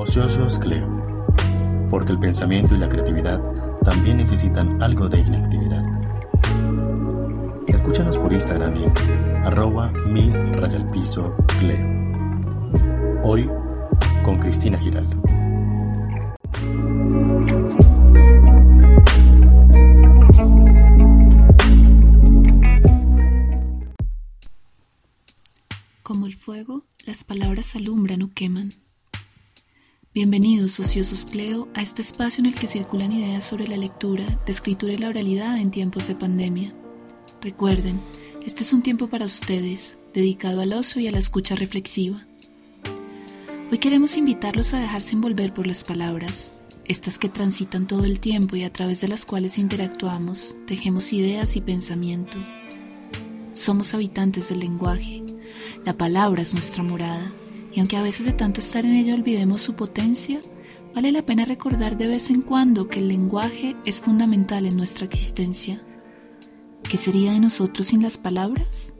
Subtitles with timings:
[0.00, 0.86] Ociosos Cleo,
[1.90, 3.42] porque el pensamiento y la creatividad
[3.82, 5.82] también necesitan algo de inactividad.
[7.66, 8.92] Escúchanos por Instagram en
[9.44, 12.12] arroba mi rayalpiso Cleo.
[13.24, 13.50] Hoy
[14.22, 15.20] con Cristina Giraldo.
[26.04, 28.70] Como el fuego, las palabras alumbran o queman.
[30.14, 34.50] Bienvenidos, ociosos Cleo, a este espacio en el que circulan ideas sobre la lectura, la
[34.50, 36.74] escritura y la oralidad en tiempos de pandemia.
[37.42, 38.00] Recuerden,
[38.44, 42.26] este es un tiempo para ustedes, dedicado al ocio y a la escucha reflexiva.
[43.70, 46.54] Hoy queremos invitarlos a dejarse envolver por las palabras,
[46.86, 51.54] estas que transitan todo el tiempo y a través de las cuales interactuamos, tejemos ideas
[51.54, 52.38] y pensamiento.
[53.52, 55.22] Somos habitantes del lenguaje,
[55.84, 57.30] la palabra es nuestra morada,
[57.78, 60.40] aunque a veces de tanto estar en ella olvidemos su potencia,
[60.94, 65.06] vale la pena recordar de vez en cuando que el lenguaje es fundamental en nuestra
[65.06, 65.82] existencia.
[66.82, 68.94] ¿Qué sería de nosotros sin las palabras?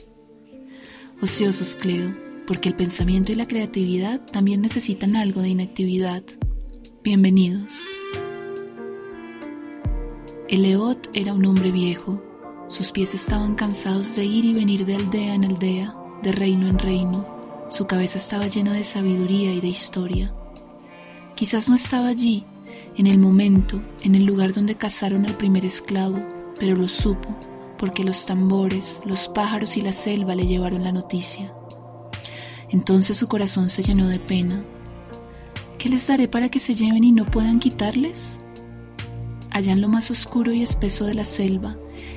[1.20, 2.14] Ociosos, Cleo,
[2.46, 6.22] porque el pensamiento y la creatividad también necesitan algo de inactividad.
[7.02, 7.82] Bienvenidos.
[10.48, 12.22] Eleot era un hombre viejo.
[12.68, 16.78] Sus pies estaban cansados de ir y venir de aldea en aldea, de reino en
[16.78, 17.37] reino.
[17.68, 20.32] Su cabeza estaba llena de sabiduría y de historia.
[21.34, 22.46] Quizás no estaba allí,
[22.96, 26.18] en el momento, en el lugar donde cazaron al primer esclavo,
[26.58, 27.28] pero lo supo,
[27.76, 31.52] porque los tambores, los pájaros y la selva le llevaron la noticia.
[32.70, 34.64] Entonces su corazón se llenó de pena.
[35.76, 38.40] ¿Qué les daré para que se lleven y no puedan quitarles?
[39.50, 41.76] Allá en lo más oscuro y espeso de la selva,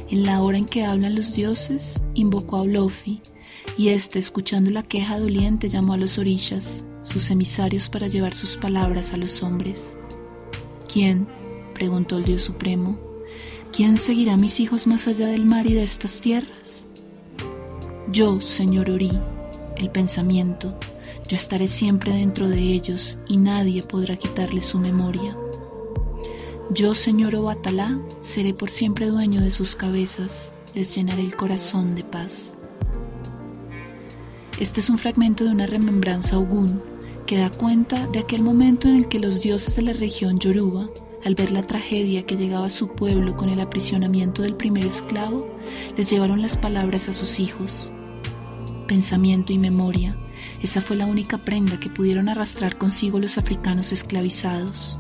[0.10, 3.22] en la hora en que hablan los dioses, invocó a Olofi,
[3.78, 8.58] y éste, escuchando la queja doliente, llamó a los orillas, sus emisarios para llevar sus
[8.58, 9.98] palabras a los hombres.
[10.92, 11.28] ¿Quién?
[11.74, 13.00] preguntó el Dios Supremo.
[13.72, 16.90] ¿Quién seguirá a mis hijos más allá del mar y de estas tierras?
[18.12, 19.12] Yo, Señor Ori,
[19.78, 20.78] el pensamiento,
[21.30, 25.38] yo estaré siempre dentro de ellos y nadie podrá quitarle su memoria.
[26.72, 32.04] Yo, Señor Obatalá, seré por siempre dueño de sus cabezas, les llenaré el corazón de
[32.04, 32.58] paz.
[34.62, 36.84] Este es un fragmento de una remembranza ogún
[37.26, 40.88] que da cuenta de aquel momento en el que los dioses de la región Yoruba,
[41.26, 45.48] al ver la tragedia que llegaba a su pueblo con el aprisionamiento del primer esclavo,
[45.98, 47.92] les llevaron las palabras a sus hijos.
[48.88, 50.16] Pensamiento y memoria,
[50.62, 55.00] esa fue la única prenda que pudieron arrastrar consigo los africanos esclavizados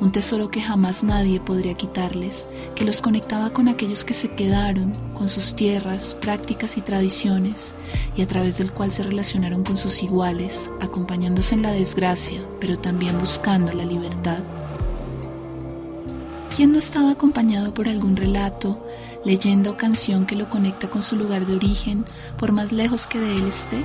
[0.00, 4.92] un tesoro que jamás nadie podría quitarles, que los conectaba con aquellos que se quedaron,
[5.14, 7.74] con sus tierras, prácticas y tradiciones,
[8.16, 12.78] y a través del cual se relacionaron con sus iguales, acompañándose en la desgracia, pero
[12.78, 14.38] también buscando la libertad.
[16.54, 18.84] ¿Quién no estaba acompañado por algún relato,
[19.24, 22.04] leyenda o canción que lo conecta con su lugar de origen,
[22.38, 23.84] por más lejos que de él esté?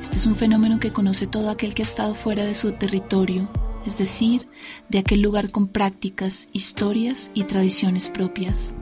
[0.00, 3.48] Este es un fenómeno que conoce todo aquel que ha estado fuera de su territorio,
[3.86, 4.48] es decir,
[4.88, 8.76] de aquel lugar con prácticas, historias y tradiciones propias.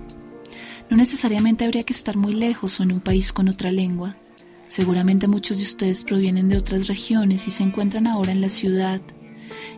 [0.91, 4.17] No necesariamente habría que estar muy lejos o en un país con otra lengua.
[4.67, 9.01] Seguramente muchos de ustedes provienen de otras regiones y se encuentran ahora en la ciudad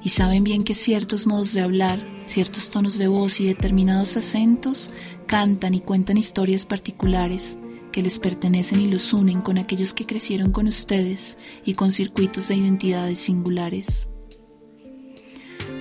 [0.03, 4.91] y saben bien que ciertos modos de hablar, ciertos tonos de voz y determinados acentos
[5.27, 7.59] cantan y cuentan historias particulares
[7.93, 12.49] que les pertenecen y los unen con aquellos que crecieron con ustedes y con circuitos
[12.49, 14.11] de identidades singulares.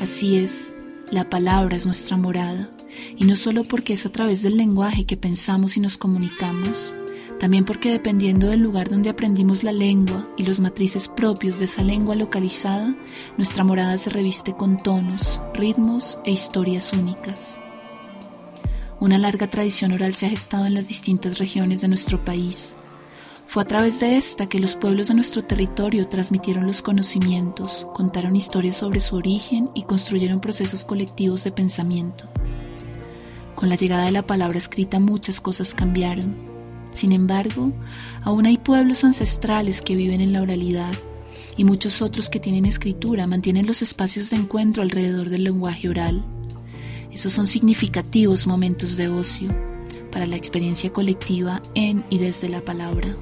[0.02, 0.74] Así es,
[1.12, 2.72] la palabra es nuestra morada,
[3.18, 6.96] y no solo porque es a través del lenguaje que pensamos y nos comunicamos,
[7.40, 11.84] también porque dependiendo del lugar donde aprendimos la lengua y los matrices propios de esa
[11.84, 12.96] lengua localizada,
[13.38, 17.62] nuestra morada se reviste con tonos, ritmos e historias únicas.
[19.00, 22.76] Una larga tradición oral se ha gestado en las distintas regiones de nuestro país,
[23.52, 28.38] fue a través de esta que los pueblos de nuestro territorio transmitieron los conocimientos, contaron
[28.38, 32.30] historias sobre su origen y construyeron procesos colectivos de pensamiento.
[33.54, 36.34] Con la llegada de la palabra escrita muchas cosas cambiaron.
[36.94, 37.74] Sin embargo,
[38.22, 40.94] aún hay pueblos ancestrales que viven en la oralidad
[41.58, 46.24] y muchos otros que tienen escritura mantienen los espacios de encuentro alrededor del lenguaje oral.
[47.12, 49.50] Esos son significativos momentos de ocio
[50.10, 53.14] para la experiencia colectiva en y desde la palabra.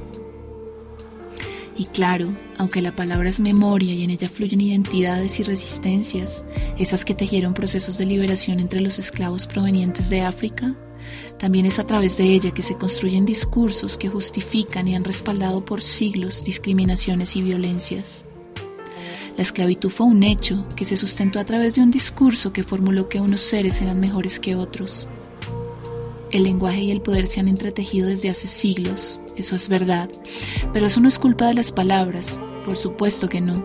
[1.79, 6.45] Y claro, aunque la palabra es memoria y en ella fluyen identidades y resistencias,
[6.77, 10.75] esas que tejieron procesos de liberación entre los esclavos provenientes de África,
[11.37, 15.63] también es a través de ella que se construyen discursos que justifican y han respaldado
[15.63, 18.25] por siglos discriminaciones y violencias.
[19.37, 23.07] La esclavitud fue un hecho que se sustentó a través de un discurso que formuló
[23.07, 25.07] que unos seres eran mejores que otros.
[26.31, 30.09] El lenguaje y el poder se han entretejido desde hace siglos, eso es verdad,
[30.73, 33.55] pero eso no es culpa de las palabras, por supuesto que no,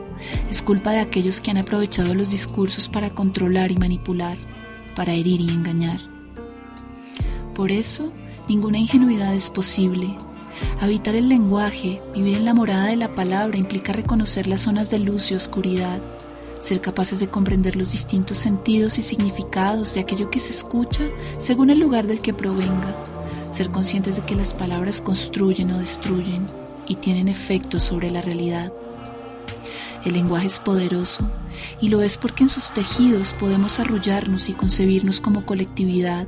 [0.49, 4.39] es culpa de aquellos que han aprovechado los discursos para controlar y manipular,
[4.97, 6.01] para herir y engañar.
[7.55, 8.13] Por eso,
[8.49, 10.17] ninguna ingenuidad es posible.
[10.81, 15.01] Habitar el lenguaje, vivir en la morada de la palabra implica reconocer las zonas de
[15.01, 16.01] luz y oscuridad,
[16.65, 21.03] ser capaces de comprender los distintos sentidos y significados de aquello que se escucha
[21.39, 22.97] según el lugar del que provenga,
[23.51, 26.47] ser conscientes de que las palabras construyen o destruyen
[26.89, 28.73] y tienen efectos sobre la realidad.
[30.07, 31.29] El lenguaje es poderoso
[31.83, 36.27] y lo es porque en sus tejidos podemos arrullarnos y concebirnos como colectividad,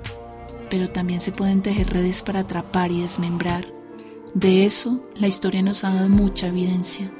[0.68, 3.66] pero también se pueden tejer redes para atrapar y desmembrar.
[4.34, 7.10] De eso la historia nos ha dado mucha evidencia.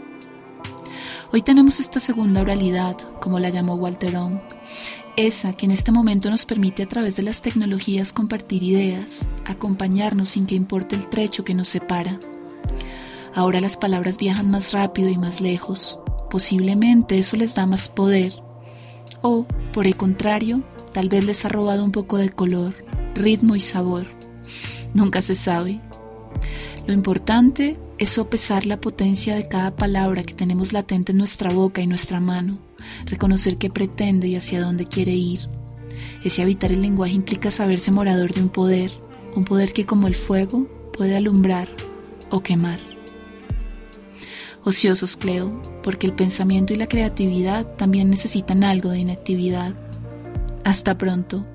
[1.37, 4.39] Hoy tenemos esta segunda oralidad, como la llamó Walter Ong,
[5.17, 10.31] esa que en este momento nos permite a través de las tecnologías compartir ideas, acompañarnos
[10.31, 12.19] sin que importe el trecho que nos separa.
[13.35, 15.99] Ahora las palabras viajan más rápido y más lejos.
[16.31, 18.33] Posiblemente eso les da más poder.
[19.21, 20.63] O, por el contrario,
[20.95, 22.73] tal vez les ha robado un poco de color,
[23.15, 24.07] ritmo y sabor.
[24.95, 25.83] Nunca se sabe.
[26.87, 31.81] Lo importante es sopesar la potencia de cada palabra que tenemos latente en nuestra boca
[31.81, 32.59] y nuestra mano,
[33.07, 35.41] reconocer qué pretende y hacia dónde quiere ir.
[36.23, 38.93] Ese habitar el lenguaje implica saberse morador de un poder,
[39.35, 41.69] un poder que como el fuego puede alumbrar
[42.31, 42.79] o quemar.
[44.63, 49.75] Ociosos, Cleo, porque el pensamiento y la creatividad también necesitan algo de inactividad.
[50.65, 51.47] Hasta pronto.